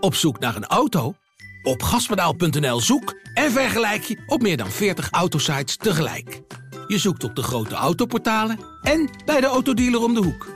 [0.00, 1.14] Op zoek naar een auto?
[1.62, 6.40] Op gaspedaal.nl zoek en vergelijk je op meer dan 40 autosites tegelijk.
[6.86, 10.46] Je zoekt op de grote autoportalen en bij de autodealer om de hoek.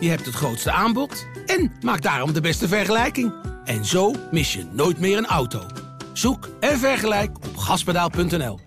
[0.00, 3.32] Je hebt het grootste aanbod en maakt daarom de beste vergelijking.
[3.64, 5.66] En zo mis je nooit meer een auto.
[6.12, 8.58] Zoek en vergelijk op gaspedaal.nl.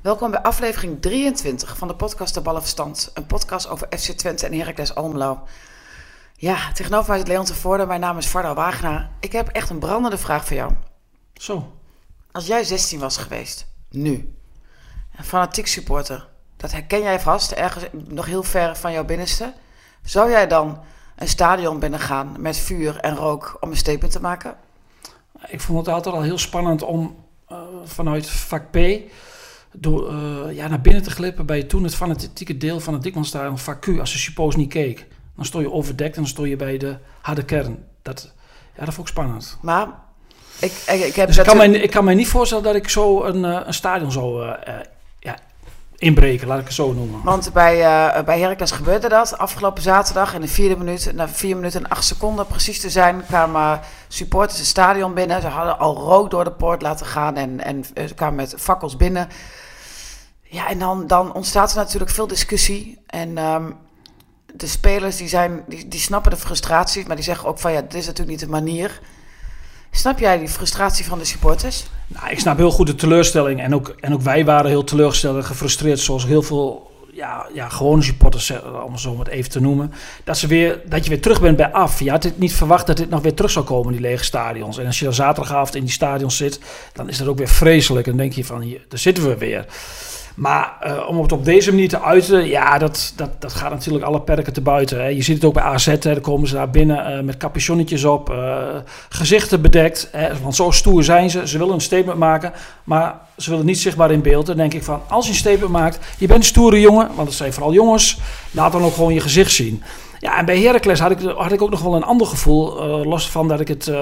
[0.00, 3.10] Welkom bij aflevering 23 van de podcast De Ballenverstand.
[3.14, 5.42] Een podcast over FC Twente en Heracles Almelo.
[6.40, 7.86] Ja, tegenover mij is Leon Tevoorde.
[7.86, 9.10] Mijn naam is Varda Wagenaar.
[9.20, 10.72] Ik heb echt een brandende vraag voor jou.
[11.34, 11.72] Zo.
[12.32, 14.34] Als jij 16 was geweest, nu,
[15.16, 19.52] een fanatiek supporter, dat herken jij vast, ergens nog heel ver van jouw binnenste.
[20.02, 20.80] Zou jij dan
[21.16, 24.56] een stadion binnengaan met vuur en rook om een statement te maken?
[25.48, 28.78] Ik vond het altijd al heel spannend om uh, vanuit vak P
[29.72, 33.58] door, uh, ja, naar binnen te glippen bij toen het fanatieke deel van het Dikmanstadion
[33.58, 35.06] vak Q, als de suppose niet keek.
[35.40, 37.84] Dan stond je overdekt en dan stond je bij de harde kern.
[38.02, 38.32] Dat,
[38.76, 39.58] ja, dat vond ik spannend.
[39.62, 39.88] Maar
[40.58, 42.88] ik, ik, ik heb dus ik, kan mij, ik kan mij niet voorstellen dat ik
[42.88, 44.54] zo een, uh, een stadion zou uh,
[45.18, 45.36] ja,
[45.96, 47.22] inbreken, laat ik het zo noemen.
[47.22, 49.38] Want bij, uh, bij Heracles gebeurde dat.
[49.38, 53.26] Afgelopen zaterdag in de vierde minuut, na vier minuten en acht seconden precies te zijn,
[53.26, 55.40] kwamen supporters het stadion binnen.
[55.40, 58.96] Ze hadden al rook door de poort laten gaan en, en ze kwamen met fakkels
[58.96, 59.28] binnen.
[60.42, 63.02] Ja, en dan, dan ontstaat er natuurlijk veel discussie.
[63.06, 63.76] En um,
[64.54, 67.80] de spelers die, zijn, die, die snappen de frustratie, maar die zeggen ook van ja,
[67.80, 69.00] dit is natuurlijk niet de manier.
[69.90, 71.86] Snap jij die frustratie van de supporters?
[72.06, 73.60] Nou, ik snap heel goed de teleurstelling.
[73.60, 77.68] En ook, en ook wij waren heel teleurgesteld en gefrustreerd, zoals heel veel ja, ja,
[77.68, 78.52] gewone supporters,
[78.86, 79.92] om zo maar even te noemen.
[80.24, 82.00] Dat, ze weer, dat je weer terug bent bij af.
[82.00, 84.78] Je had het niet verwacht dat dit nog weer terug zou komen, die lege stadions.
[84.78, 86.60] En als je dan zaterdagavond in die stadions zit,
[86.92, 88.06] dan is dat ook weer vreselijk.
[88.06, 89.66] En dan denk je van, hier, daar zitten we weer.
[90.40, 94.04] Maar uh, om het op deze manier te uiten, ja, dat, dat, dat gaat natuurlijk
[94.04, 95.00] alle perken te buiten.
[95.00, 95.06] Hè.
[95.06, 95.98] Je ziet het ook bij AZ, hè.
[95.98, 98.58] dan komen ze daar binnen uh, met capuchonnetjes op, uh,
[99.08, 100.08] gezichten bedekt.
[100.12, 100.40] Hè.
[100.42, 101.48] Want zo stoer zijn ze.
[101.48, 102.52] Ze willen een statement maken,
[102.84, 104.46] maar ze willen niet zichtbaar in beeld.
[104.46, 107.28] Dan denk ik van, als je een statement maakt, je bent een stoere jongen, want
[107.28, 108.18] het zijn vooral jongens,
[108.50, 109.82] laat dan ook gewoon je gezicht zien.
[110.18, 113.30] Ja, en bij Heracles had ik, had ik ook nog wel een ander gevoel, los
[113.30, 113.92] van dat ik het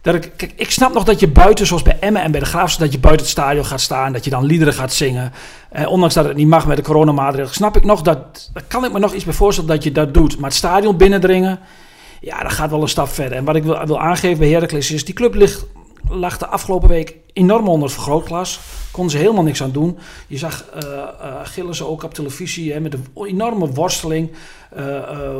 [0.00, 2.46] dat ik, kijk, ik snap nog dat je buiten, zoals bij Emmen en bij de
[2.46, 5.32] Graafse, dat je buiten het stadion gaat staan, dat je dan liederen gaat zingen.
[5.70, 8.84] Eh, ondanks dat het niet mag met de coronamaatregelen, snap ik nog dat, dat kan
[8.84, 10.38] ik me nog iets bij voorstellen dat je dat doet.
[10.38, 11.60] Maar het stadion binnendringen,
[12.20, 13.38] ja, dat gaat wel een stap verder.
[13.38, 15.66] En wat ik wil, wil aangeven bij Heracles is, die club ligt,
[16.08, 18.60] lag de afgelopen week enorm onder het vergrootglas.
[18.90, 19.98] Konden ze helemaal niks aan doen.
[20.26, 21.06] Je zag uh, uh,
[21.42, 24.30] Gillissen ook op televisie hè, met een enorme worsteling,
[24.78, 24.84] uh,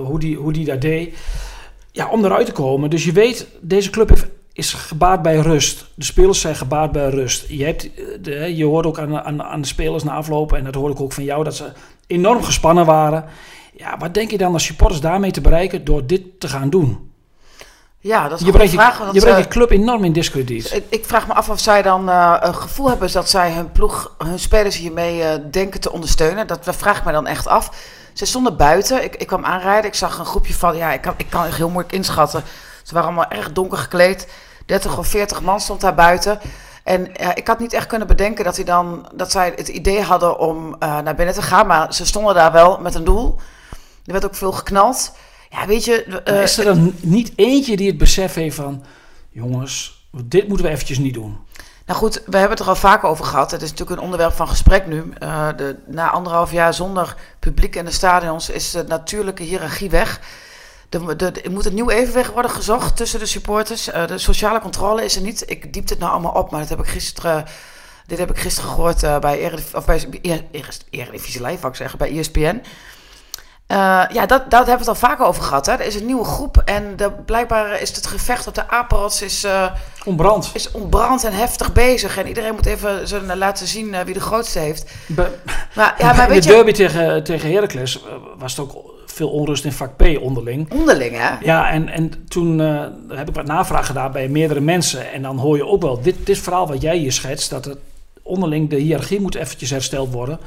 [0.05, 1.17] hoe, die, hoe die dat deed.
[1.93, 2.91] Ja, om eruit te komen.
[2.91, 4.27] Dus je weet, deze club heeft
[4.59, 5.85] is gebaat bij rust.
[5.95, 7.45] De spelers zijn gebaat bij rust.
[7.49, 10.75] Je, hebt, de, je hoort ook aan, aan, aan de spelers na aflopen, en dat
[10.75, 11.73] hoor ik ook van jou, dat ze
[12.07, 13.25] enorm gespannen waren.
[13.77, 17.11] Ja, wat denk je dan als supporters daarmee te bereiken door dit te gaan doen?
[17.99, 19.13] Ja, dat is je brengt vraag.
[19.13, 20.75] Je, brengt je club enorm in discrediet.
[20.75, 23.73] Ik, ik, vraag me af of zij dan uh, een gevoel hebben dat zij hun
[23.73, 26.47] ploeg, hun spelers hiermee uh, denken te ondersteunen.
[26.47, 27.71] Dat, dat vraag ik me dan echt af.
[28.13, 29.05] Ze stonden buiten.
[29.05, 29.91] Ik, ik kwam aanrijden.
[29.91, 32.43] Ik zag een groepje van, ja, ik kan, ik kan heel moeilijk inschatten.
[32.83, 34.29] Ze waren allemaal erg donker gekleed.
[34.69, 36.39] 30 of 40 man stond daar buiten.
[36.85, 40.03] En ja, ik had niet echt kunnen bedenken dat, hij dan, dat zij het idee
[40.03, 41.67] hadden om uh, naar binnen te gaan.
[41.67, 43.37] Maar ze stonden daar wel met een doel.
[44.05, 45.13] Er werd ook veel geknald.
[45.51, 46.23] Ja, weet je...
[46.29, 48.85] Uh, is er dan niet eentje die het besef heeft van...
[49.31, 51.39] Jongens, dit moeten we eventjes niet doen.
[51.87, 53.51] Nou goed, we hebben het er al vaak over gehad.
[53.51, 55.13] Het is natuurlijk een onderwerp van gesprek nu.
[55.23, 60.21] Uh, de, na anderhalf jaar zonder publiek in de stadions is de natuurlijke hiërarchie weg.
[60.91, 63.89] Er, er, moet een nieuw evenwicht worden gezocht tussen de supporters.
[63.89, 65.51] Uh, de sociale controle is er niet.
[65.51, 67.45] Ik diep het nou allemaal op, maar dat heb ik gisteren,
[68.07, 70.09] dit heb ik gisteren gehoord uh, bij, Erediv of bij
[70.91, 72.63] Eredivisie Live, ik zeggen, bij ESPN.
[73.73, 75.67] Uh, ja, dat, dat hebben we het al vaker over gehad.
[75.67, 75.73] Hè.
[75.73, 79.47] Er is een nieuwe groep en de, blijkbaar is het gevecht op de apenrots is,
[80.05, 80.51] ontbrand.
[80.55, 82.19] is ontbrand en heftig bezig.
[82.19, 84.91] En iedereen moet even zo laten zien wie de grootste heeft.
[85.07, 85.39] Be
[85.75, 88.05] maar, ja, maar weet de derby je, tegen, tegen Heracles
[88.39, 90.73] was het ook veel onrust in vak P onderling.
[90.73, 91.45] Onderling, hè?
[91.45, 95.13] Ja, en, en toen uh, heb ik wat navraag gedaan bij meerdere mensen.
[95.13, 97.79] En dan hoor je ook wel, dit, dit verhaal wat jij hier schetst, dat het
[98.23, 100.39] onderling de hiërarchie moet eventjes hersteld worden.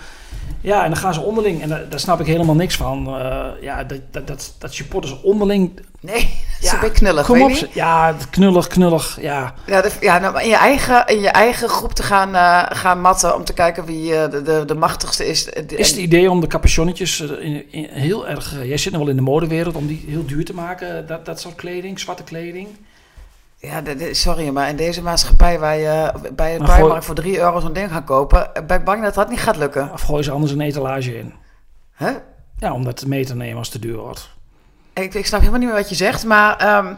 [0.61, 3.07] Ja, en dan gaan ze onderling, en daar, daar snap ik helemaal niks van.
[3.07, 5.79] Uh, ja, dat, dat, dat, dat supporters onderling.
[5.99, 6.29] Nee,
[6.61, 7.25] ja, een beetje knullig.
[7.25, 9.53] Kom op, ja, knullig, knullig, ja.
[9.65, 13.01] Ja, de, ja nou, in, je eigen, in je eigen groep te gaan, uh, gaan
[13.01, 15.45] matten om te kijken wie uh, de, de, de machtigste is.
[15.67, 18.55] Is het idee om de capuchonnetjes in, in, heel erg.
[18.63, 21.39] jij zit nog wel in de modewereld om die heel duur te maken, dat, dat
[21.39, 22.67] soort kleding, zwarte kleding?
[23.57, 23.81] Ja,
[24.11, 27.91] sorry, maar in deze maatschappij waar je bij een Primark voor 3 euro zo'n ding
[27.91, 29.91] gaat kopen, ben ik bang dat dat niet gaat lukken.
[29.93, 31.33] Of gooi ze anders een etalage in.
[31.97, 32.15] Huh?
[32.57, 34.29] Ja, om dat mee te nemen als het te duur wordt.
[34.93, 36.93] Ik, ik snap helemaal niet meer wat je zegt, maar ehm,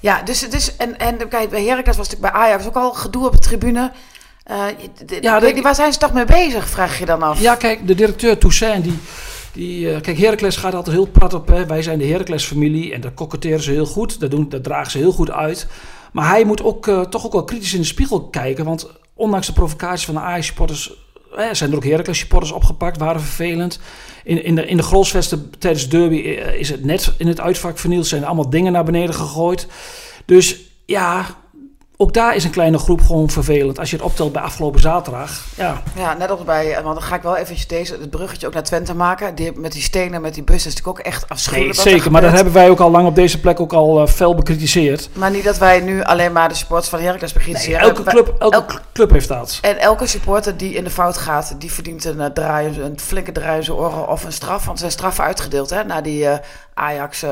[0.00, 2.92] ja, dus het is en en kijk, bij Heracles was natuurlijk bij Ajax ook al
[2.92, 3.92] gedoe op de tribune.
[4.50, 4.64] Uh,
[5.20, 7.40] ja, de, waar zijn ze toch mee bezig, vraag je dan af?
[7.40, 8.98] Ja, kijk, de directeur Toussaint, die,
[9.52, 11.48] die, uh, kijk, Heracles gaat altijd heel prat op.
[11.48, 11.66] Hè.
[11.66, 14.20] Wij zijn de Heracles-familie en dat koketteren ze heel goed.
[14.20, 15.66] Dat, doen, dat dragen ze heel goed uit.
[16.12, 18.64] Maar hij moet ook uh, toch ook wel kritisch in de spiegel kijken.
[18.64, 20.92] Want ondanks de provocaties van de Ajax-supporters...
[21.52, 23.80] zijn er ook Heracles-supporters opgepakt, waren vervelend.
[24.24, 26.16] In, in de, in de Grolsvesten tijdens de derby
[26.58, 28.06] is het net in het uitvak vernield.
[28.06, 29.66] Zijn allemaal dingen naar beneden gegooid.
[30.24, 31.26] Dus ja,
[32.00, 33.78] ook daar is een kleine groep gewoon vervelend.
[33.78, 35.44] Als je het optelt bij afgelopen zaterdag.
[35.56, 36.72] Ja, ja net als bij.
[36.82, 39.34] Want dan ga ik wel eventjes deze, het bruggetje ook naar Twente maken.
[39.34, 41.84] Die, met die stenen, met die bussen is natuurlijk ook echt afschuwelijk.
[41.84, 44.08] Nee, zeker, maar dat hebben wij ook al lang op deze plek ook al uh,
[44.08, 45.08] fel bekritiseerd.
[45.12, 47.80] Maar niet dat wij nu alleen maar de supporters van Heracles bekritiseren.
[47.80, 49.58] Nee, elke, club, elke club heeft dat.
[49.62, 53.32] En elke supporter die in de fout gaat, die verdient een, uh, draai, een flinke
[53.32, 54.64] draai in zijn oren of een straf.
[54.64, 56.34] Want er zijn straffen uitgedeeld hè, na die uh,
[56.74, 57.24] Ajax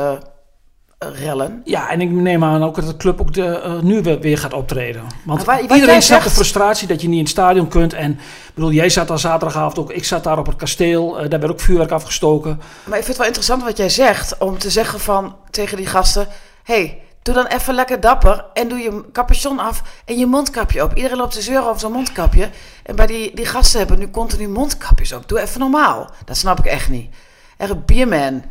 [0.99, 1.61] rellen.
[1.65, 4.53] Ja, en ik neem aan ook dat de club ook de, uh, nu weer gaat
[4.53, 5.03] optreden.
[5.25, 7.93] Want waar, iedereen snapt de frustratie dat je niet in het stadion kunt.
[7.93, 8.19] En
[8.55, 11.25] bedoel, jij zat daar zaterdagavond ook, ik zat daar op het kasteel.
[11.25, 12.61] Uh, daar werd ook vuurwerk afgestoken.
[12.85, 14.39] Maar ik vind het wel interessant wat jij zegt.
[14.39, 16.29] Om te zeggen van tegen die gasten:
[16.63, 18.45] hey, doe dan even lekker dapper.
[18.53, 20.95] En doe je capuchon af en je mondkapje op.
[20.95, 22.51] Iedereen loopt te zeuren over zo'n mondkapje.
[22.83, 25.29] En bij die, die gasten hebben nu continu mondkapjes op.
[25.29, 26.11] Doe even normaal.
[26.25, 27.15] Dat snap ik echt niet.
[27.57, 28.43] Er bierman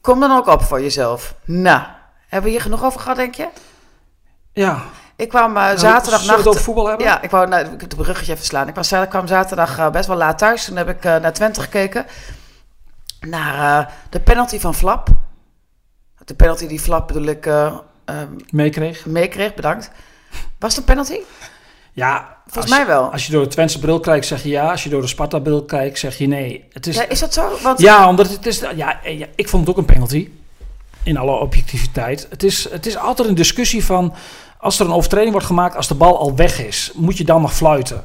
[0.00, 1.34] Kom dan ook op voor jezelf.
[1.44, 1.82] Nou,
[2.26, 3.48] hebben we hier genoeg over gehad, denk je?
[4.52, 4.82] Ja.
[5.16, 6.46] Ik kwam uh, zaterdag nacht.
[6.46, 7.06] over voetbal hebben?
[7.06, 8.68] Ja, ik wou nou, het bruggetje even slaan.
[8.68, 10.64] Ik, was, ik kwam zaterdag uh, best wel laat thuis.
[10.64, 12.06] Toen heb ik uh, naar Twente gekeken.
[13.20, 15.08] Naar de penalty van Flap.
[16.24, 17.46] De penalty die Flap bedoel ik.
[17.46, 19.06] Um, meekreeg.
[19.06, 19.90] Meekreeg, bedankt.
[20.58, 21.20] Was het een penalty?
[22.00, 23.12] Ja, volgens mij wel.
[23.12, 24.70] Als je door de Twentse bril kijkt, zeg je ja.
[24.70, 26.64] Als je door de Sparta-bril kijkt, zeg je nee.
[26.72, 27.58] Het is, ja, is dat zo?
[27.62, 27.80] Want...
[27.80, 28.60] Ja, omdat het is.
[28.76, 30.28] Ja, ja, ik vond het ook een penalty.
[31.02, 32.26] In alle objectiviteit.
[32.30, 34.14] Het is, het is altijd een discussie van.
[34.58, 37.40] Als er een overtreding wordt gemaakt, als de bal al weg is, moet je dan
[37.40, 38.04] nog fluiten.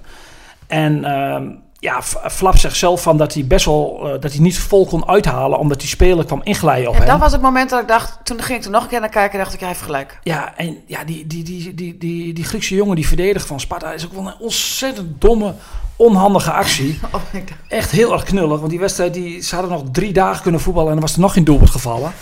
[0.68, 1.42] En uh,
[1.86, 5.08] ja, Flap zegt zelf van dat hij best wel uh, dat hij niet vol kon
[5.08, 7.10] uithalen, omdat die speler kwam inglijden op en hem.
[7.10, 9.10] dat was het moment dat ik dacht, toen ging ik er nog een keer naar
[9.10, 10.20] kijken en dacht ik, hij heeft gelijk.
[10.24, 13.92] Ja, en ja, die, die, die, die, die, die Griekse jongen die verdediger van Sparta
[13.92, 15.54] is ook wel een ontzettend domme,
[15.96, 17.00] onhandige actie.
[17.12, 17.22] oh
[17.68, 20.90] Echt heel erg knullig, want die wedstrijd, die, ze hadden nog drie dagen kunnen voetballen
[20.90, 22.14] en er was er nog geen doelpunt gevallen.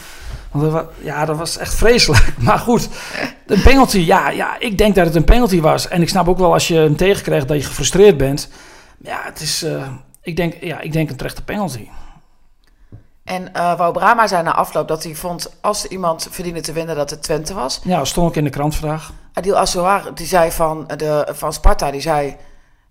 [0.52, 2.34] Want ja, dat was echt vreselijk.
[2.38, 2.90] Maar goed,
[3.46, 5.88] een penalty, ja, ja, ik denk dat het een penalty was.
[5.88, 8.50] En ik snap ook wel als je hem tegenkrijgt dat je gefrustreerd bent.
[9.04, 9.88] Ja, het is, uh,
[10.22, 11.88] ik, denk, ja, ik denk een terechte penalty.
[13.24, 16.96] En uh, Wou Brama zei na afloop dat hij vond, als iemand verdiende te winnen,
[16.96, 17.80] dat het Twente was.
[17.84, 19.12] Ja, dat stond ook in de krant vandaag.
[19.34, 22.36] Adil Assouar, die zei van, de, van Sparta, die zei...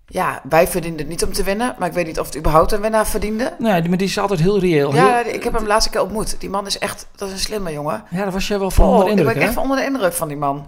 [0.06, 2.72] Ja, wij verdienden het niet om te winnen, maar ik weet niet of het überhaupt
[2.72, 3.54] een winnaar verdiende.
[3.58, 4.94] Nee, maar die is altijd heel reëel.
[4.94, 6.40] Ja, ik heb hem laatste keer ontmoet.
[6.40, 8.04] Die man is echt, dat is een slimme jongen.
[8.10, 9.84] Ja, daar was jij wel van oh, onder de indruk, Ik ben echt onder de
[9.84, 10.66] indruk van die man.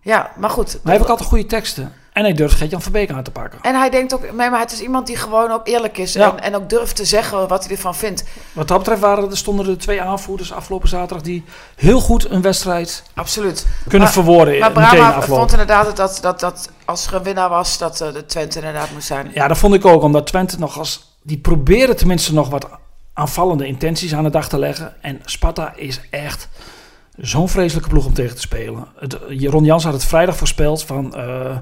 [0.00, 0.72] Ja, maar goed.
[0.72, 1.92] Hij heeft ook altijd goede teksten.
[2.16, 3.58] En hij durft Gert-Jan Verbeek aan te pakken.
[3.62, 6.14] En hij denkt ook, maar het is iemand die gewoon ook eerlijk is.
[6.14, 8.24] En, en ook durft te zeggen wat hij ervan vindt.
[8.52, 12.42] Wat dat betreft waren er, stonden er twee aanvoerders afgelopen zaterdag die heel goed een
[12.42, 13.66] wedstrijd Absoluut.
[13.82, 14.58] kunnen maar, verwoorden.
[14.58, 18.26] Maar Brahma vond inderdaad dat, dat, dat als er een winnaar was, dat uh, de
[18.26, 19.30] Twente inderdaad moest zijn.
[19.34, 20.02] Ja, dat vond ik ook.
[20.02, 21.18] Omdat Twente nog als...
[21.22, 22.68] Die proberen tenminste nog wat
[23.12, 24.94] aanvallende intenties aan de dag te leggen.
[25.00, 26.48] En Sparta is echt
[27.16, 28.86] zo'n vreselijke ploeg om tegen te spelen.
[28.98, 31.14] Het, Ron Jans had het vrijdag voorspeld van...
[31.16, 31.56] Uh,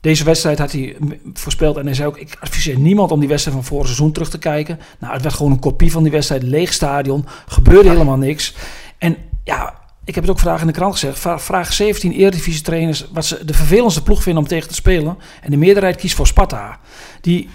[0.00, 0.96] deze wedstrijd had hij
[1.34, 4.30] voorspeld en hij zei ook: Ik adviseer niemand om die wedstrijd van vorig seizoen terug
[4.30, 4.78] te kijken.
[4.98, 8.54] Nou, het werd gewoon een kopie van die wedstrijd, leeg stadion, gebeurde helemaal niks.
[8.98, 9.74] En ja,
[10.04, 13.44] ik heb het ook vandaag in de krant gezegd: vraag 17 Eredivisie trainers wat ze
[13.44, 15.18] de vervelendste ploeg vinden om tegen te spelen.
[15.42, 16.78] En de meerderheid kiest voor Sparta.
[17.20, 17.48] Die,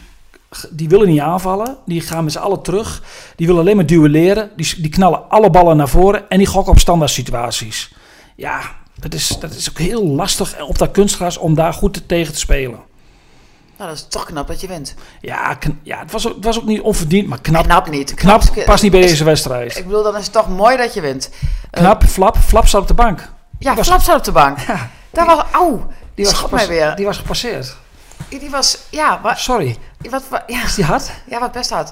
[0.72, 3.04] die willen niet aanvallen, die gaan met z'n allen terug.
[3.36, 6.74] Die willen alleen maar duelleren, die, die knallen alle ballen naar voren en die gokken
[6.74, 7.94] op standaard situaties.
[8.36, 8.62] Ja,
[9.04, 12.40] dat is, dat is ook heel lastig op dat kunstgras om daar goed tegen te
[12.40, 12.80] spelen.
[13.78, 14.94] Nou, dat is toch knap dat je wint.
[15.22, 17.64] Ja, ja het, was ook, het was ook niet onverdiend, maar knap.
[17.64, 18.14] Knap niet.
[18.14, 19.78] Knap, knap past niet bij deze wedstrijd.
[19.78, 21.30] Ik bedoel, dan is het toch mooi dat je wint.
[21.70, 23.32] Knap, uh, Flap, Flap zat op de bank.
[23.60, 24.60] Ja, was, Flap zat op de bank.
[24.60, 26.96] Ja, Daar was, auw, die was, mij weer.
[26.96, 27.76] die was gepasseerd.
[28.30, 29.20] Die was, ja.
[29.22, 29.78] Wat, Sorry.
[30.10, 30.64] Wat, wat, ja.
[30.64, 31.12] Is die hard?
[31.30, 31.92] Ja, wat best hard.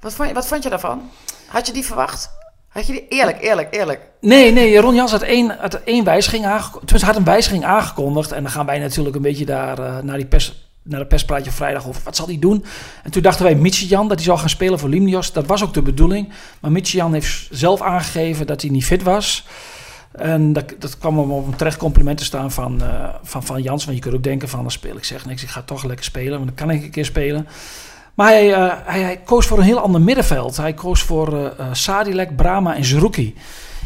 [0.00, 1.10] Wat vond, je, wat vond je daarvan?
[1.46, 2.30] Had je die verwacht?
[2.78, 4.00] Had je eerlijk, eerlijk, eerlijk.
[4.20, 7.02] Nee, nee, Ron Jans had één, had één wijziging aangekondigd.
[7.02, 8.32] had een wijziging aangekondigd.
[8.32, 11.50] En dan gaan wij natuurlijk een beetje daar uh, naar, die pers, naar de perspraatje
[11.50, 12.02] vrijdag over.
[12.04, 12.64] Wat zal hij doen?
[13.02, 15.32] En toen dachten wij Michijan dat hij zou gaan spelen voor Limnios.
[15.32, 16.32] Dat was ook de bedoeling.
[16.60, 19.46] Maar Michijan heeft zelf aangegeven dat hij niet fit was.
[20.12, 23.62] En dat, dat kwam om op een terecht compliment te staan van, uh, van, van
[23.62, 23.84] Jans.
[23.84, 25.42] Want je kunt ook denken van, dan speel ik zeg niks.
[25.42, 27.48] Ik ga toch lekker spelen, want dan kan ik een keer spelen.
[28.18, 30.56] Maar hij, uh, hij, hij, koos voor een heel ander middenveld.
[30.56, 33.34] Hij koos voor uh, Sadilek, Brama en Zerouki.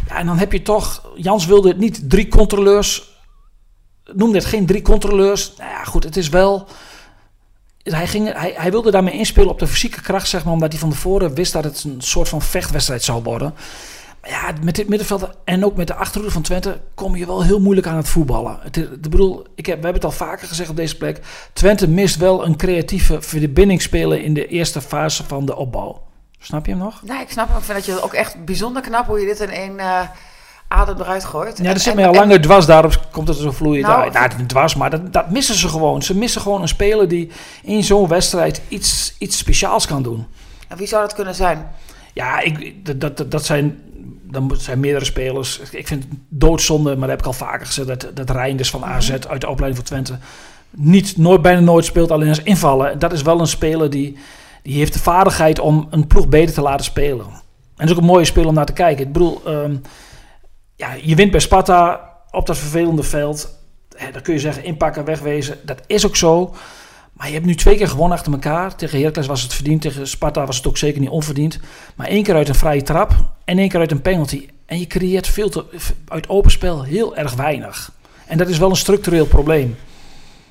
[0.08, 3.20] Ja, en dan heb je toch, Jans wilde het niet drie controleurs,
[4.12, 5.52] noemde het geen drie controleurs.
[5.58, 6.66] Nou ja, goed, het is wel,
[7.82, 10.80] hij, ging, hij, hij wilde daarmee inspelen op de fysieke kracht, zeg maar, omdat hij
[10.80, 13.54] van tevoren wist dat het een soort van vechtwedstrijd zou worden.
[14.28, 17.60] Ja, met dit middenveld en ook met de achterhoede van Twente kom je wel heel
[17.60, 18.58] moeilijk aan het voetballen.
[18.60, 21.20] Het, ik bedoel, ik heb, we hebben het al vaker gezegd op deze plek.
[21.52, 26.02] Twente mist wel een creatieve verbindingsspeler in de eerste fase van de opbouw.
[26.38, 27.02] Snap je hem nog?
[27.02, 27.56] Nee, ik snap hem.
[27.56, 30.00] Ik vind dat je het ook echt bijzonder knap hoe je dit in één eh,
[30.68, 31.58] adem eruit gooit.
[31.58, 33.86] Ja, En- dat zit en- mij al en- langer dwars, daarom komt het zo vloeiend
[33.86, 34.12] Nou, uit.
[34.12, 36.02] Nou, niet dwars, maar dat, dat missen ze gewoon.
[36.02, 37.30] Ze missen gewoon een speler die
[37.62, 40.26] in zo'n wedstrijd iets, iets speciaals kan doen.
[40.68, 41.70] En wie zou dat kunnen zijn?
[42.14, 43.80] Ja, ik, dat, dat, dat zijn,
[44.32, 45.60] dan zijn meerdere spelers.
[45.70, 48.84] Ik vind het doodzonde, maar dat heb ik al vaker gezegd, dat, dat Reinders van
[48.84, 50.18] AZ uit de opleiding voor Twente
[50.76, 52.98] niet, nooit, bijna nooit speelt, alleen als invallen.
[52.98, 54.18] Dat is wel een speler die,
[54.62, 57.26] die heeft de vaardigheid om een ploeg beter te laten spelen.
[57.26, 57.32] En
[57.76, 59.06] dat is ook een mooie speler om naar te kijken.
[59.06, 59.76] Ik bedoel, ehm,
[60.76, 63.60] ja, je wint bij Sparta op dat vervelende veld.
[64.12, 65.58] Dan kun je zeggen, inpakken, wegwezen.
[65.64, 66.54] Dat is ook zo.
[67.22, 68.74] Maar je hebt nu twee keer gewonnen achter elkaar.
[68.76, 69.82] Tegen Heracles was het verdiend.
[69.82, 71.58] Tegen Sparta was het ook zeker niet onverdiend.
[71.94, 73.12] Maar één keer uit een vrije trap
[73.44, 74.48] en één keer uit een penalty.
[74.66, 75.64] En je creëert veel te,
[76.08, 77.92] uit open spel heel erg weinig.
[78.26, 79.76] En dat is wel een structureel probleem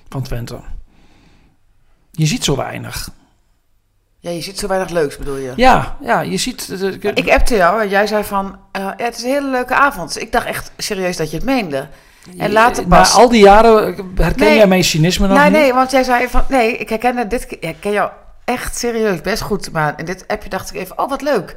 [0.09, 0.59] van Twente.
[2.11, 3.09] Je ziet zo weinig.
[4.19, 5.53] Ja, je ziet zo weinig leuks, bedoel je?
[5.55, 6.69] Ja, ja je ziet...
[6.69, 9.75] eh, Ik appte jou en jij zei van, eh, ja, het is een hele leuke
[9.75, 10.21] avond.
[10.21, 11.87] Ik dacht echt serieus dat je het meende.
[12.37, 14.55] En later Na al die jaren herken Nee.
[14.55, 15.59] jij mijn cynisme nog nee, niet?
[15.59, 18.09] nee, want jij zei van, nee, ik herken dit, ik ken jou
[18.45, 19.71] echt serieus best goed.
[19.71, 21.55] Maar in dit appje dacht ik even, oh wat leuk.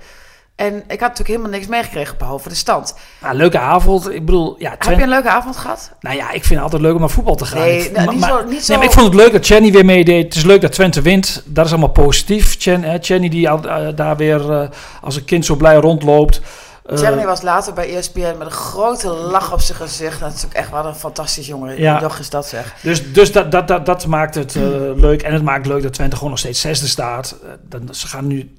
[0.56, 2.94] En ik had natuurlijk helemaal niks meegekregen behalve de stand.
[3.22, 4.10] Nou, leuke avond.
[4.10, 5.92] Ik bedoel, ja, Heb je een leuke avond gehad?
[6.00, 7.58] Nou ja, ik vind het altijd leuk om naar voetbal te gaan.
[7.58, 9.32] Nee, Ik- nou, maar- niet zo- maar- niet Nee, zo- maar ik vond het leuk
[9.32, 10.24] dat Chenny weer meedeed.
[10.24, 11.42] Het is leuk dat Twente wint.
[11.46, 12.56] Dat is allemaal positief.
[12.58, 14.68] Chen, Chenny die eh, daar weer eh,
[15.00, 16.40] als een kind zo blij rondloopt.
[16.84, 20.20] Eh, Jeremy was later bij ESPN met een grote lach op zijn gezicht.
[20.20, 21.78] Dat is ook echt wat een fantastisch jongen.
[21.78, 22.00] Ja.
[22.00, 22.74] Joch is dat zeg.
[22.82, 24.62] dus dus dat, dat, dat, dat maakt het eh,
[24.94, 25.22] leuk.
[25.22, 27.36] En het maakt leuk dat Twente gewoon nog steeds zesde staat.
[27.42, 28.50] Eh, dan, ze gaan nu...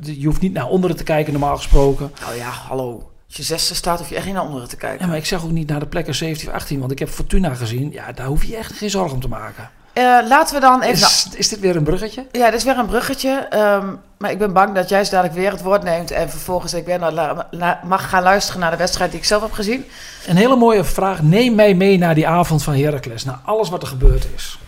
[0.00, 2.12] je hoeft niet naar onderen te kijken normaal gesproken.
[2.20, 3.10] Nou ja, hallo.
[3.26, 5.00] Als je zesde staat, hoef je echt niet naar onderen te kijken.
[5.00, 6.78] Ja, maar ik zeg ook niet naar de plekken 17 of 18.
[6.78, 7.92] Want ik heb Fortuna gezien.
[7.92, 9.70] Ja, daar hoef je echt geen zorgen om te maken.
[9.94, 11.06] Eh, laten we dan even...
[11.06, 12.26] Is, is dit weer een bruggetje?
[12.32, 13.30] Ja, dit is weer een bruggetje.
[13.50, 16.10] ehm, maar ik ben bang dat jij dadelijk weer het woord neemt.
[16.10, 19.26] En vervolgens ik weer naar, la- na- mag gaan luisteren naar de wedstrijd die ik
[19.26, 19.84] zelf heb gezien.
[20.26, 21.22] Een hele mooie vraag.
[21.22, 23.24] Neem mij mee naar die avond van Heracles.
[23.24, 24.58] Naar alles wat er gebeurd is.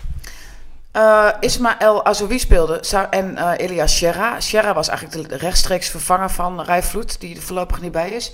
[0.93, 2.81] Eh Ismaël Azoui speelde
[3.11, 4.41] en eh, Elias Sierra.
[4.41, 8.33] Sierra was eigenlijk de rechtstreeks vervanger van Rijvloed, die er voorlopig niet bij is.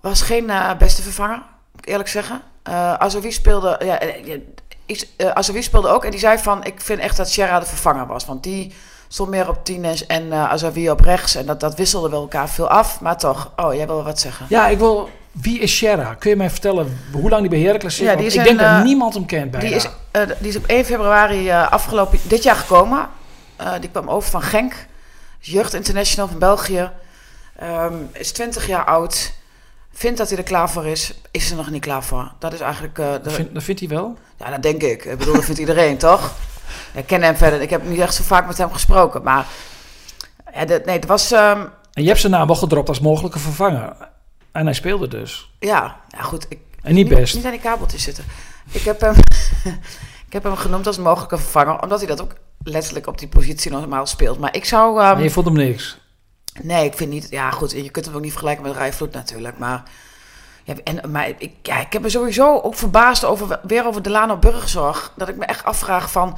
[0.00, 1.36] Was geen beste vervanger,
[1.72, 2.42] moet ik eerlijk zeggen.
[2.62, 3.98] Eh Azoui speelde, ja,
[4.86, 7.66] is- eh, Azoui speelde ook en die zei van, ik vind echt dat Sierra de
[7.66, 8.24] vervanger was.
[8.26, 8.72] Want die
[9.08, 11.34] stond meer op 10 en, eh Azoui op rechts.
[11.34, 13.52] En dat, dat wisselde wel elkaar veel af, maar toch.
[13.56, 14.46] Oh, jij wil wat zeggen.
[14.48, 15.10] Ja, ik wil...
[15.32, 16.14] Wie is Sierra?
[16.14, 18.06] Kun je mij vertellen hoe lang die bij Heracles zit?
[18.06, 19.66] Ja, die ik is denk een, dat eh, niemand hem kent bijna.
[19.66, 19.88] Die is,
[20.38, 23.08] die is op 1 februari afgelopen dit jaar gekomen.
[23.80, 24.74] Die kwam over van Genk.
[25.38, 26.90] Jeugd International van België.
[27.58, 29.32] Ehm, is 20 jaar oud.
[29.92, 31.14] Vindt dat hij er klaar voor is.
[31.30, 32.32] Is er nog niet klaar voor.
[32.38, 32.98] Dat is eigenlijk...
[32.98, 34.18] eh, de, dat, vindt, dat vindt hij wel.
[34.38, 35.04] ja, dat denk ik.
[35.04, 36.32] Ik bedoel, dat vindt iedereen, toch?
[36.94, 37.60] Ik ken hem verder.
[37.60, 39.22] Ik heb niet echt zo vaak met hem gesproken.
[39.22, 39.46] Maar
[40.54, 41.30] ja, nee, het was...
[41.32, 41.60] ehm,
[41.92, 43.96] En je hebt zijn naam wel gedropt als mogelijke vervanger.
[44.52, 45.50] En hij speelde dus.
[45.58, 46.46] ja, ja, goed.
[46.48, 47.34] Ik, En niet best.
[47.34, 48.24] Niet aan die kabeltjes zitten.
[48.70, 49.14] Ik heb hem,
[50.26, 51.82] ik heb hem genoemd als mogelijke vervanger.
[51.82, 52.32] Omdat hij dat ook
[52.64, 54.38] letterlijk op die positie normaal speelt.
[54.38, 54.94] Maar ik zou...
[54.94, 55.98] Maar je vond hem niks.
[56.60, 57.26] Nee, ik vind niet...
[57.30, 59.82] Ja, goed, je kunt hem ook niet vergelijken met Rijvloed natuurlijk, maar...
[60.84, 65.12] En, maar ik, ja, ik heb me sowieso ook verbaasd over, weer over Delano Burgzorg.
[65.16, 66.36] Dat ik me echt afvraag van...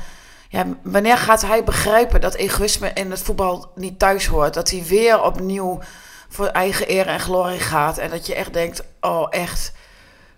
[0.48, 4.54] Ja, wanneer gaat hij begrijpen dat egoïsme in het voetbal niet thuis hoort?
[4.54, 5.80] Dat hij weer opnieuw
[6.28, 7.98] voor eigen eer en glorie gaat.
[7.98, 9.72] En dat je echt denkt, oh echt,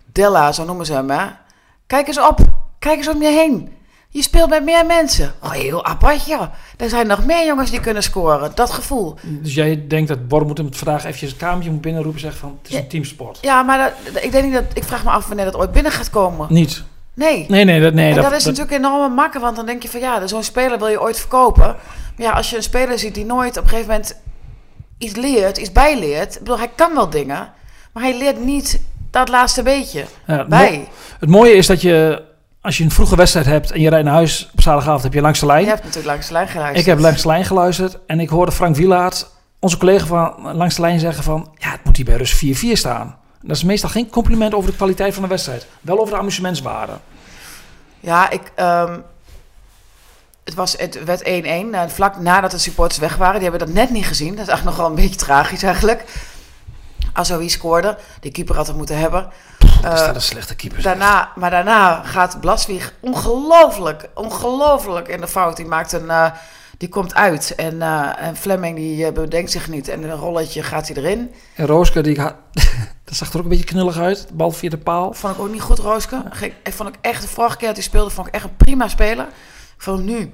[0.04, 1.26] Della, zo noemen ze hem, hè?
[1.86, 2.38] Kijk eens op,
[2.78, 3.75] kijk eens om je heen.
[4.16, 5.32] Je speelt met meer mensen.
[5.42, 6.52] Oh, heel apart, ja.
[6.76, 8.52] Er zijn nog meer jongens die kunnen scoren.
[8.54, 9.14] Dat gevoel.
[9.22, 12.58] Dus jij denkt dat Borm hem vandaag eventjes het kamertje moet binnenroepen en zeggen van...
[12.62, 12.82] Het is Ja.
[12.82, 13.38] een teamsport.
[13.40, 14.64] Ja, maar dat, dat- ik denk niet dat.
[14.74, 16.46] Ik vraag me af wanneer dat ooit binnen gaat komen.
[16.50, 16.82] Niet.
[17.14, 17.44] Nee.
[17.48, 19.82] Nee, nee, dat, nee en dat, dat is natuurlijk een enorme makker, want dan denk
[19.82, 21.66] je van ja, zo'n speler wil je ooit verkopen.
[22.16, 24.16] Maar ja, als je een speler ziet die nooit op een gegeven moment
[24.98, 26.32] iets leert, iets bijleert.
[26.34, 27.52] Ik bedoel, hij kan wel dingen,
[27.92, 28.80] maar hij leert niet
[29.10, 30.78] dat laatste beetje ja, het bij.
[30.78, 30.84] mo-
[31.20, 32.22] Het mooie is dat je,
[32.66, 35.20] als je een vroege wedstrijd hebt en je rijdt naar huis op zaterdagavond, heb je
[35.20, 35.62] langs de lijn.
[35.62, 36.80] Je hebt natuurlijk langs de lijn geluisterd.
[36.80, 39.26] Ik heb langs de lijn geluisterd en ik hoorde Frank Wielaert,
[39.58, 41.54] onze collega van langs de lijn, zeggen van...
[41.54, 43.16] Ja, het moet hier bij rust 4-4 staan.
[43.42, 45.66] Dat is meestal geen compliment over de kwaliteit van de wedstrijd.
[45.80, 46.92] Wel over de amusementswaarde.
[48.00, 48.52] Ja, ik.
[48.54, 48.98] ehm,
[50.44, 51.24] het, was, het werd 1-1.
[51.70, 53.40] nou, vlak nadat de supporters weg waren.
[53.40, 54.34] Die hebben dat net niet gezien.
[54.34, 56.04] Dat is eigenlijk nog wel een beetje tragisch eigenlijk.
[57.12, 57.98] Azoui scoorde.
[58.20, 59.28] Die keeper had het moeten hebben.
[59.78, 60.82] Is Eh, dat een slechte keeper.
[60.82, 65.56] Daarna, maar daarna gaat Blaswieg ongelooflijk, ongelooflijk in de fout.
[65.56, 66.30] Die maakt een, eh,
[66.78, 70.88] die komt uit en, eh, en Fleming die bedenkt zich niet en een rolletje gaat
[70.88, 71.34] hij erin.
[71.54, 72.16] En Rooske, die
[73.04, 74.28] dat zag er ook een beetje knullig uit.
[74.32, 75.12] Bal via de paal.
[75.12, 76.22] Vond ik ook niet goed, Rooske.
[76.40, 78.88] Ik vond ik echt de vorige keer dat hij speelde, vond ik echt een prima
[78.88, 79.26] speler.
[79.84, 80.32] Hem nu,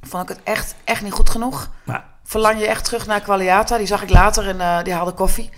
[0.00, 1.70] vond ik het echt, echt niet goed genoeg.
[1.84, 3.78] Maar Verlang je echt terug naar Qualiata?
[3.78, 5.50] Die zag ik later eh, die haalde koffie.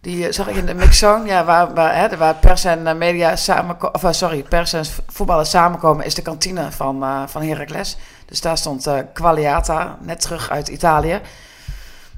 [0.00, 2.94] Die eh, zag ik in de mixzone, ja, waar, waar, hè, waar pers en eh,
[2.94, 7.42] media samen, of eh, sorry, pers en voetballers samenkomen, is de kantine van, eh van
[7.42, 7.96] Heracles.
[8.26, 11.20] Dus daar stond eh Qualiata, net terug uit Italië.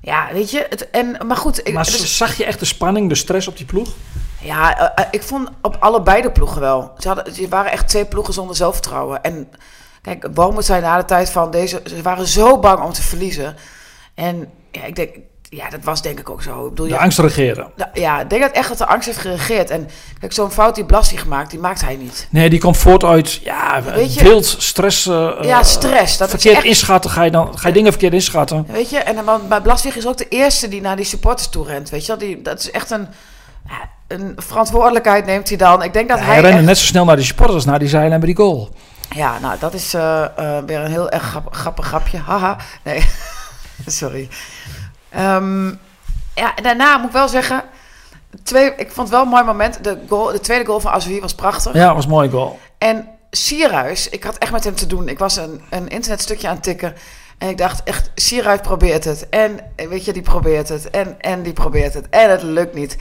[0.03, 1.67] Ja, weet je, het, en, maar goed.
[1.67, 3.89] Ik, Maar dus- zag je echt de spanning, de stress op die ploeg?
[4.41, 6.93] ja, ik vond op allebei de ploegen wel.
[6.99, 9.23] Ze, hadden, ze waren echt twee ploegen zonder zelfvertrouwen.
[9.23, 9.51] En
[10.03, 11.83] kijk, Bomen zei na de tijd van deze...
[11.85, 13.57] Ze waren zo bang om te verliezen.
[14.15, 15.17] En ja, ik denk...
[15.53, 16.65] Ja, dat was denk ik ook zo.
[16.65, 17.71] Ik bedoel, De ja, angst regeren.
[17.93, 19.71] ja, ik denk dat echt dat de angst heeft geregeerd.
[19.71, 19.89] En
[20.21, 22.27] kijk, zo'n fout die Blassie gemaakt, die maakt hij niet.
[22.31, 25.07] Nee, die komt voort uit ja, Weet je- wild stress.
[25.07, 26.17] eh, Ja, stress.
[26.17, 28.67] Dat verkeerd echt- inschatten, ga je, dan, ga je dingen verkeerd inschatten.
[28.69, 31.67] Weet je, en dan, maar Blaswig is ook de eerste die naar die supporters toe
[31.67, 31.91] rent.
[31.91, 33.09] Weet je die, dat is echt een,
[34.09, 35.83] een verantwoordelijkheid neemt hij dan.
[35.83, 37.79] Ik denk dat Ja, hij hij rende echt- net zo snel naar die supporters naar
[37.79, 38.75] die en bij die goal.
[39.15, 42.19] Ja, nou, dat is eh, eh, weer een heel erg grap- grappig grapje.
[42.19, 42.57] Haha.
[42.85, 43.05] Nee,
[43.87, 44.29] sorry.
[45.11, 45.67] Ehm,
[46.35, 47.63] ja, daarna moet ik wel zeggen...
[48.43, 49.85] Twee, ik vond het wel een mooi moment.
[49.85, 51.73] De, goal, de tweede goal van Azoui was prachtig.
[51.73, 52.59] Ja, was een mooie goal.
[52.79, 55.09] En Sierhuis, ik had echt met hem te doen.
[55.09, 56.95] Ik was een, een internetstukje aan het tikken.
[57.39, 59.29] En ik dacht echt, Sierhuis probeert het.
[59.29, 60.91] En weet je, die probeert het.
[60.91, 62.09] En, en die probeert het.
[62.09, 62.97] En het lukt niet.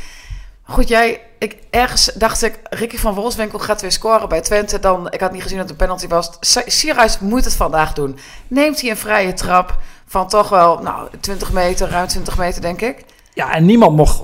[0.63, 4.79] Goed, jij, ik, ergens dacht ik, Ricky van Wolfswinkel gaat weer scoren bij Twente.
[4.79, 6.29] Dan, ik had niet gezien dat het een penalty was.
[6.39, 8.19] Si- Sierhuis moet het vandaag doen.
[8.47, 9.77] Neemt hij een vrije trap
[10.09, 13.05] van toch wel, nou, 20 meter, ruim 20 meter denk ik.
[13.33, 14.21] Ja, en niemand mocht,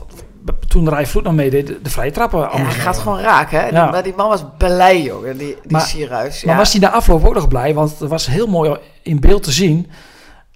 [0.68, 3.66] toen Rijf Vloed nog meedeed, de, de vrije trappen Ja, hij gaat gewoon raken, hè.
[3.70, 6.44] Die, maar die man was blij, jongen, die, die Maar- Sierhuis.
[6.44, 7.74] Maar was hij na afloop ook nog blij?
[7.74, 9.90] Want het was heel mooi in beeld te zien.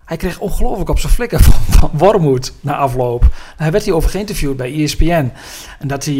[0.09, 3.23] Hij kreeg ongelooflijk op zijn flikker van, van Wormoed na afloop.
[3.57, 5.31] Hij werd hierover geïnterviewd bij ESPN.
[5.79, 6.15] En dat hij,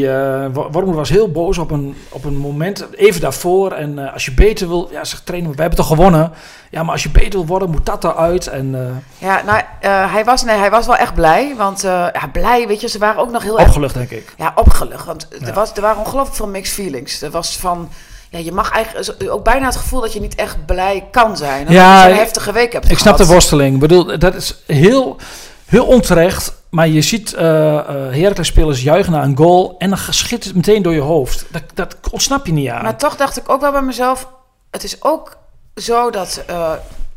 [0.51, 3.71] Wor- Wormoed was heel boos op een, op een moment, even daarvoor.
[3.71, 6.31] En eh, als je beter wil, ja, zegt trainer, we hebben toch gewonnen.
[6.69, 8.47] Ja, maar als je beter wil worden, moet dat eruit.
[8.47, 9.61] En eh, Ja, nou,
[10.09, 11.53] hij, was, nee, hij was wel echt blij.
[11.57, 14.33] Want ja, blij, weet je, ze waren ook nog heel erg opgelucht, denk ik.
[14.37, 15.05] ja, opgelucht.
[15.05, 15.47] Want Ja.
[15.47, 17.21] er, was, er waren ongelooflijk veel mixed feelings.
[17.21, 17.89] Er was van,
[18.29, 21.59] ja, je mag eigenlijk ook bijna het gevoel dat je niet echt blij kan zijn.
[21.59, 23.73] Omdat Ja, je ik- heftige week hebt Ik snap de worsteling.
[23.73, 25.17] Ik bedoel, dat is heel,
[25.65, 26.57] heel onterecht.
[26.69, 29.75] Maar je ziet eh eh Heracles-spelers juichen naar een goal...
[29.77, 31.45] en dan schiet het meteen door je hoofd.
[31.49, 32.83] Dat, dat ontsnap je niet aan.
[32.83, 34.27] Maar toch dacht ik ook wel bij mezelf,
[34.71, 35.37] het is ook
[35.75, 36.71] zo dat eh,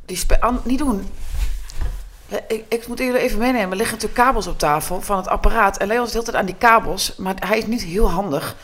[0.07, 1.09] die an- niet doen.
[2.49, 3.71] Ik, ik moet jullie even meenemen.
[3.71, 5.77] Er liggen natuurlijk kabels op tafel van het apparaat.
[5.77, 7.15] En Leon zit de hele tijd aan die kabels.
[7.17, 8.57] Maar hij is niet heel handig.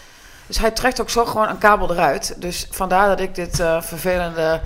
[0.49, 2.35] Dus hij trekt ook zo gewoon een kabel eruit.
[2.39, 4.61] Dus vandaar dat ik dit eh, vervelende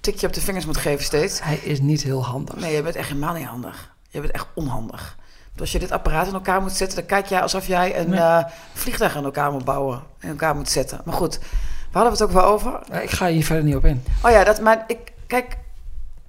[0.00, 1.42] tikje op de vingers moet geven steeds.
[1.42, 2.56] Hij is niet heel handig.
[2.56, 3.92] Nee, je bent echt helemaal niet handig.
[4.08, 5.16] Je bent echt onhandig.
[5.48, 8.08] Want Als je dit apparaat in elkaar moet zetten, dan kijk jij alsof jij een
[8.10, 8.20] Nee.
[8.20, 10.02] eh, vliegtuig in elkaar moet bouwen.
[10.20, 11.00] In elkaar moet zetten.
[11.04, 12.80] Maar goed, we hadden het ook wel over.
[13.02, 14.04] Ik ga hier verder niet op in.
[14.22, 15.56] Oh ja, dat, maar ik, kijk,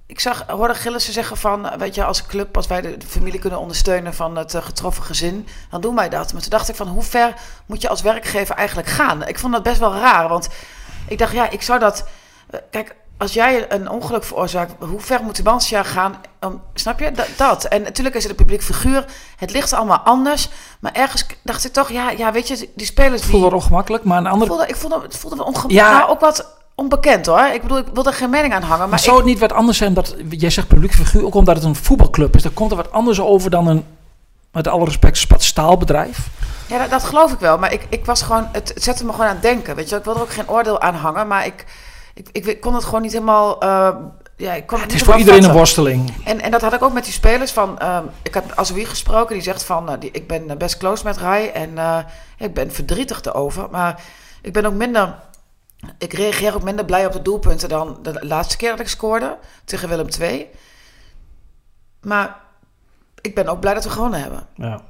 [0.06, 3.58] ik zag, hoorde Gillissen zeggen van, weet je, als club, als wij de, familie kunnen
[3.58, 6.32] ondersteunen van het eh, getroffen gezin, dan doen wij dat.
[6.32, 7.34] Maar toen dacht ik van, hoe ver
[7.66, 9.26] moet je als werkgever eigenlijk gaan?
[9.26, 10.48] Ik vond dat best wel raar, want
[11.08, 12.04] ik dacht, ja, ik zou dat,
[12.50, 16.20] eh, kijk, als jij een ongeluk veroorzaakt, hoe ver moet de Bansja gaan?
[16.40, 17.64] om- snap je dat, dat?
[17.64, 19.04] En natuurlijk is het een publiek figuur.
[19.36, 20.48] Het ligt allemaal anders.
[20.80, 23.30] Maar ergens dacht ik toch, ja, ja weet je, die spelers Het die.
[23.30, 25.90] voelde wel ongemakkelijk, maar Ik andere voelde, ik voelde, het voelde wel onge- Ja.
[25.98, 27.40] nou, ook wat onbekend hoor.
[27.54, 28.78] Ik bedoel, ik wil er geen mening aan hangen.
[28.78, 31.34] Maar, Maar ik, zou het niet wat anders zijn dat jij zegt publiek figuur, ook
[31.34, 33.84] omdat het een voetbalclub is, dan komt er wat anders over dan een,
[34.52, 36.18] met alle respect, spat- staalbedrijf?
[36.66, 37.58] ja, dat, dat geloof ik wel.
[37.58, 39.76] Maar ik, ik was gewoon, het, het zette me gewoon aan het denken.
[39.76, 41.26] Weet je, ik wil er ook geen oordeel aan hangen.
[41.26, 41.64] Maar ik,
[42.14, 43.60] ik, ik, kon het gewoon niet helemaal.
[43.60, 43.88] eh,
[44.36, 46.12] ja, ik kon Het is voor iedereen een worsteling.
[46.24, 47.78] En, en dat had ik ook met die spelers van.
[47.78, 49.88] ehm, ik had met Azoui gesproken, die zegt van.
[49.90, 51.78] eh, die, ik ben eh, best close met Rai en
[52.38, 53.66] ik ben verdrietig erover.
[53.70, 54.00] Maar
[54.42, 55.14] ik ben ook minder.
[55.98, 59.38] Ik reageer ook minder blij op de doelpunten dan de laatste keer dat ik scoorde
[59.64, 60.46] tegen Willem II.
[62.00, 62.36] Maar
[63.20, 64.46] ik ben ook blij dat we gewonnen hebben.
[64.54, 64.80] Ja.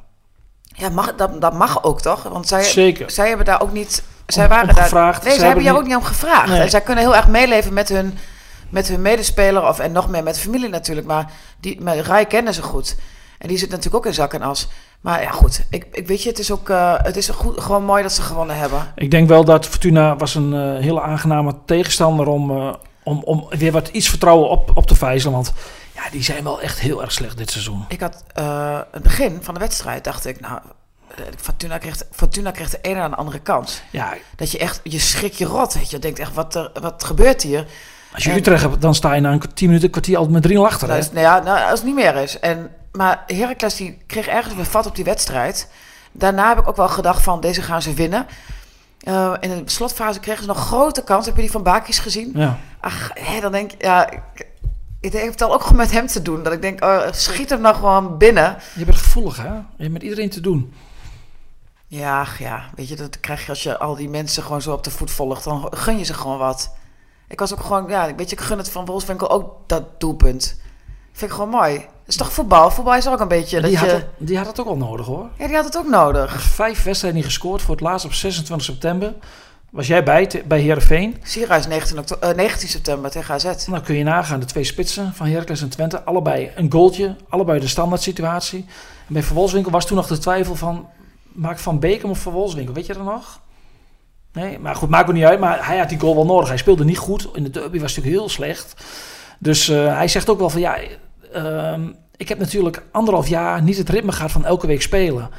[0.62, 2.22] Ja, mag, dat, dat mag ook toch?
[2.22, 3.11] Want zij, Zeker.
[3.11, 4.02] zij hebben daar ook niet.
[4.26, 4.85] Zij Om- waren om daar.
[4.85, 5.22] gevraagd.
[5.22, 6.48] Nee, Ze zij hebben jou ook niet om gevraagd.
[6.48, 6.61] Nee.
[6.61, 8.18] En zij kunnen heel erg meeleven met hun,
[8.68, 9.68] met hun medespeler.
[9.68, 11.06] Of, en nog meer met familie natuurlijk.
[11.06, 11.30] Maar
[11.61, 12.96] die, maar Rai kennen ze goed.
[13.38, 14.68] En die zit natuurlijk ook in zak en as.
[15.00, 15.64] Maar ja, goed.
[15.70, 18.22] Ik, ik weet je, het is ook eh, het is goed, gewoon mooi dat ze
[18.22, 18.92] gewonnen hebben.
[18.94, 23.46] Ik denk wel dat Fortuna was een eh, hele aangename tegenstander om, eh, om, om
[23.48, 25.35] weer wat iets vertrouwen op, op te vijzelen.
[25.35, 25.52] Want
[25.94, 27.85] ja, die zijn wel echt heel erg slecht dit seizoen.
[27.88, 28.24] Ik had
[28.90, 30.59] het begin van de wedstrijd, dacht ik, nou,
[31.37, 33.82] Fortuna kreeg, Fortuna kreeg de ene aan de andere kans.
[33.90, 35.96] Ja, Dat je echt, je schrik je rot, weet je.
[35.96, 37.66] Je denkt echt, wat, er, wat gebeurt hier?
[38.14, 40.42] als je En- Utrecht hebt, dan sta je na een 10 minuten, kwartier altijd met
[40.42, 40.88] 3 achter.
[40.88, 41.06] Nou, Hè?
[41.12, 42.38] nou ja, nou, als het niet meer is.
[42.38, 45.68] En, maar Heracles die kreeg ergens weer vat op die wedstrijd.
[46.12, 48.26] Daarna heb ik ook wel gedacht van, deze gaan ze winnen.
[49.00, 51.26] Eh, in de slotfase kregen ze nog grote kans.
[51.26, 52.30] Heb je die van Bakis gezien?
[52.35, 52.59] Ja.
[52.80, 54.11] Ach, hè, dan denk ik, ja...
[54.11, 54.46] Ik,
[55.00, 56.42] het heeft dan ook gewoon met hem te doen.
[56.42, 58.56] Dat ik denk, oh, schiet hem nou gewoon binnen.
[58.74, 59.54] Je bent gevoelig, hè?
[59.54, 60.72] Je hebt met iedereen te doen.
[61.87, 64.72] Ja, ach, ja, weet je, dat krijg je als je al die mensen gewoon zo
[64.72, 65.44] op de voet volgt.
[65.44, 66.74] Dan gun je ze gewoon wat.
[67.28, 70.61] Ik was ook gewoon, ja, weet je, ik gun het van Wolfswinkel ook dat doelpunt.
[71.12, 71.87] Vind ik gewoon mooi.
[72.06, 72.70] Het is toch voetbal?
[72.70, 73.94] Voetbal is ook een beetje dat Die had, je...
[73.94, 75.28] het, die had het ook al nodig, hoor.
[75.38, 76.42] Ja, die had het ook nodig.
[76.42, 79.14] Vijf wedstrijden niet gescoord voor het laatst op 26 september.
[79.70, 81.16] Was jij bij, te- bij Heerenveen?
[81.22, 83.66] Sierhuis 19, okto- eh, 19 september tegen AZ.
[83.66, 86.04] Nou kun je nagaan, de twee spitsen van Heracles en Twente.
[86.04, 88.64] Allebei een goaltje, allebei de standaard situatie.
[89.06, 90.88] En bij Van Wolfswinkel was toen nog de twijfel van...
[91.22, 93.40] Maak Van Beek hem of Van Wolfswinkel, weet je dat nog?
[94.32, 95.40] Nee, maar goed, maakt ook niet uit.
[95.40, 96.48] Maar hij had die goal wel nodig.
[96.48, 97.28] Hij speelde niet goed.
[97.34, 98.74] In de derby was hij natuurlijk heel slecht.
[99.38, 100.78] Dus eh, hij zegt ook wel van ja...
[101.37, 105.31] ehm, ik heb natuurlijk anderhalf jaar niet het ritme gehad van elke week spelen.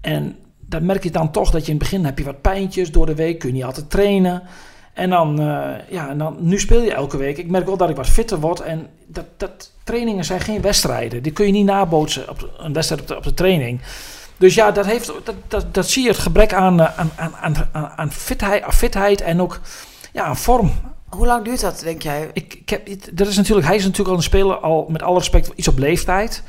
[0.00, 2.92] En dan merk je dan toch dat je in het begin heb je wat pijntjes
[2.92, 3.38] door de week.
[3.38, 4.42] Kun je niet altijd trainen.
[4.92, 7.38] En dan, eh, ja, en dan, nu speel je elke week.
[7.38, 8.60] Ik merk wel dat ik wat fitter word.
[8.60, 11.22] En dat, dat trainingen zijn geen wedstrijden.
[11.22, 13.80] Die kun je niet nabootsen op de- een wedstrijd op de, op de training.
[14.36, 17.54] Dus ja, dat, heeft, dat, dat, dat zie je het gebrek aan, eh, aan, aan,
[17.72, 19.60] aan, aan, fitheid, aan fitheid en ook
[20.12, 20.72] ja, aan vorm.
[21.16, 22.30] Hoe lang duurt dat, denk jij?
[22.32, 25.18] Ik, ik heb, dat is natuurlijk, hij is natuurlijk al een speler, al met alle
[25.18, 26.42] respect, iets op leeftijd.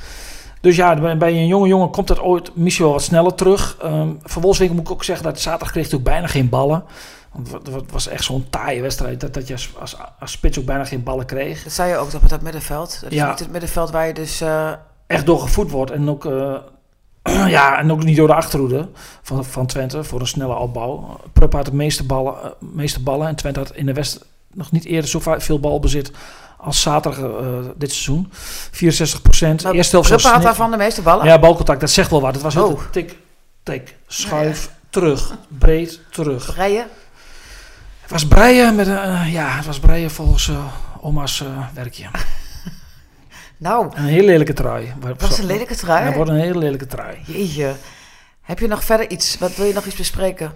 [0.61, 3.77] Dus ja, bij, een jonge jongen komt dat ooit misschien wel wat sneller terug.
[3.81, 6.83] Ehm van Wolfswinkel moet ik ook zeggen dat zaterdag kreeg hij ook bijna geen ballen.
[7.33, 10.31] Want het wa- het was echt zo'n taaie wedstrijd dat, dat je als, als, als
[10.31, 11.63] spits ook bijna geen ballen kreeg.
[11.63, 12.97] Dat zei je ook toch met dat middenveld.
[13.01, 13.29] Dat is Ja.
[13.29, 14.41] niet het middenveld waar je dus...
[14.41, 14.71] eh,
[15.07, 16.55] Echt doorgevoed wordt en ook, eh,
[17.57, 18.89] ja, en ook niet door de achterhoede
[19.21, 21.19] van, van Twente voor een snelle opbouw.
[21.33, 24.71] Prupp had de meeste ballen, eh, meeste ballen en Twente had in de West nog
[24.71, 26.11] niet eerder zo veel balbezit
[26.57, 28.27] als zaterdag eh, dit seizoen.
[28.71, 29.63] 64 procent.
[29.63, 31.25] maar Eerste helft was daarvan de meeste ballen?
[31.25, 32.33] Ja, balcontact, dat zegt wel wat.
[32.33, 32.81] Het was heel Oh.
[32.91, 33.17] tik,
[33.63, 36.55] tik, schuif, terug, breed, terug.
[36.55, 36.87] Rijden?
[38.01, 40.65] Het was breien met een, eh, ja, het was breien volgens eh,
[41.01, 42.05] oma's werkje.
[43.57, 44.93] Nou, Een heel lelijke trui.
[44.99, 46.05] dat was een lelijke trui.
[46.05, 47.17] Dat wordt een hele lelijke trui.
[47.25, 47.75] Jeetje.
[48.41, 49.37] Heb je nog verder iets?
[49.37, 50.53] Wat wil je nog iets bespreken?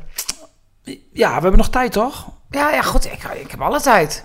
[1.14, 2.28] Ja, we hebben nog tijd, toch?
[2.50, 3.06] Ja, ja, goed.
[3.06, 4.24] Ik, ik heb alle tijd.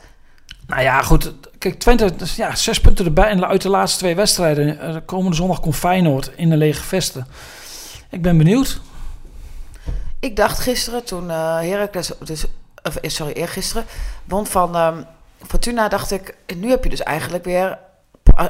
[0.67, 1.33] Nou ja, goed.
[1.59, 4.81] Kijk, Twente, dus ja, zes punten erbij en uit de laatste twee wedstrijden.
[4.81, 7.27] Eh, komende zondag komt Feyenoord in de lege vesten.
[8.11, 8.81] Ik ben benieuwd.
[10.21, 12.45] Ik dacht gisteren, toen eh Heracles, dus,
[12.83, 13.85] of, eh, sorry, eergisteren,
[14.25, 15.03] won van ehm,
[15.47, 17.79] Fortuna, dacht ik, nu heb je dus eigenlijk weer,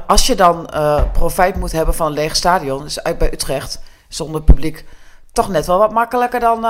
[0.06, 3.80] als je dan eh, profijt moet hebben van een leeg stadion, dus uit bij Utrecht,
[4.08, 4.84] zonder publiek,
[5.32, 6.64] toch net wel wat makkelijker dan,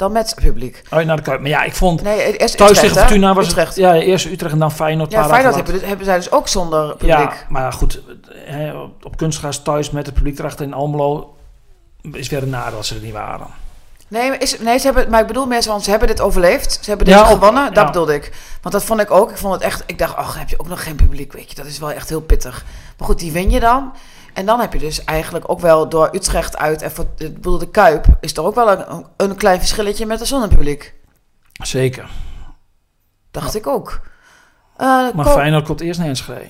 [0.00, 0.82] dan met publiek.
[0.88, 1.40] Uit naar de Kuip.
[1.40, 3.08] Maar ja, ik vond Nee, eerst thuis Utrecht, tegen?
[3.08, 3.68] Fortuna was Utrecht.
[3.68, 3.76] het...
[3.76, 5.12] Ja, eerst Utrecht en dan Feyenoord.
[5.12, 7.10] Ja, Feyenoord hebben, hebben zij dus ook zonder publiek.
[7.10, 8.00] Ja, maar goed,
[8.34, 11.34] hè, op, op kunstgras thuis met het publiek erachter in Almelo
[12.12, 13.46] is weer een nadeel als ze er niet waren.
[14.08, 16.78] Nee, is, nee ze hebben, maar ik bedoel mensen, want ze hebben dit overleefd.
[16.82, 18.32] Ze hebben dit Ja, gewonnen, dat bedoelde ik.
[18.62, 19.30] Want dat vond ik ook.
[19.30, 21.54] Ik vond het echt, ik dacht, ach, heb je ook nog geen publiek, weet je.
[21.56, 22.64] Dat is wel echt heel pittig.
[22.98, 23.92] Maar goed, die win je dan.
[24.32, 27.58] En dan heb je dus eigenlijk ook wel door Utrecht uit en voor ik bedoel,
[27.58, 30.94] de Kuip is er ook wel een, een klein verschilletje met de zonnepubliek.
[31.52, 32.08] Zeker.
[33.30, 34.00] Dacht ik ook.
[34.76, 36.46] Eh, Maar Ko- Feyenoord komt eerst naar Enschede.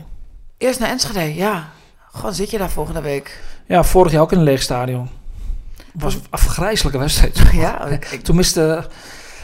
[0.59, 1.69] Eerst naar Enschede, ja.
[2.13, 3.41] Gewoon zit je daar volgende week.
[3.67, 5.09] Ja, vorig jaar ook in een leeg stadion.
[5.95, 7.39] was een afgrijzelijke wedstrijd.
[7.53, 8.87] Ja, ik, ik Toen miste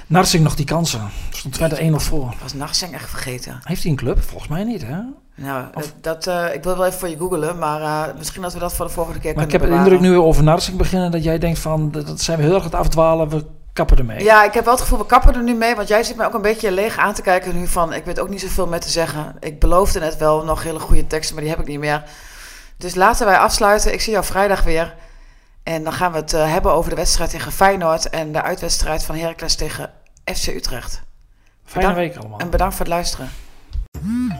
[0.06, 1.10] Narsing nog die kansen.
[1.30, 2.34] Stond Twente 1-0 voor.
[2.42, 3.58] was Nachtzeng echt vergeten.
[3.62, 4.22] Heeft hij een club?
[4.22, 4.98] Volgens mij niet, hè?
[5.34, 8.42] Nou, Of- dat, dat, eh, ik wil wel even voor je googelen, maar eh, misschien
[8.42, 10.76] dat we dat voor de volgende keer Maar ik heb de indruk nu over Narsing
[10.76, 13.98] beginnen dat jij denkt van, dat zijn we heel erg aan het afdwalen, we kappen
[13.98, 14.22] ermee.
[14.24, 15.74] Ja, ik heb wel het gevoel, we kappen er nu mee.
[15.74, 17.92] Want jij zit mij ook een beetje leeg aan te kijken nu van...
[17.92, 19.36] Ik weet ook niet zoveel meer te zeggen.
[19.40, 22.02] Ik beloofde net wel nog hele goede teksten, maar die heb ik niet meer.
[22.76, 23.92] Dus laten wij afsluiten.
[23.92, 24.94] Ik zie jou vrijdag weer.
[25.66, 28.08] En dan gaan we het eh, hebben over de wedstrijd tegen Feyenoord...
[28.08, 29.90] en de uitwedstrijd van Heracles tegen
[30.24, 31.02] FC Utrecht.
[31.64, 31.96] Fijne bedankt.
[31.96, 32.38] week allemaal.
[32.38, 33.30] En bedankt voor het luisteren.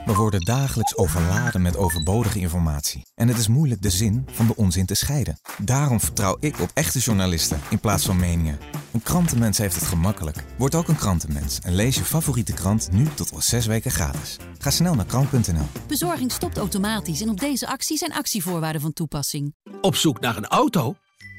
[0.07, 3.07] We worden dagelijks overladen met overbodige informatie.
[3.15, 5.39] En het is moeilijk de zin van de onzin te scheiden.
[5.59, 8.59] Daarom vertrouw ik op echte journalisten in plaats van meningen.
[8.93, 10.45] Een krantenmens heeft het gemakkelijk.
[10.59, 14.37] Word ook een krantenmens en lees je favoriete krant nu tot al zes weken gratis.
[14.59, 15.67] Ga snel naar krant.nl.
[15.87, 19.55] Bezorging stopt automatisch en op deze actie zijn actievoorwaarden van toepassing.
[19.81, 20.95] Op zoek naar een auto?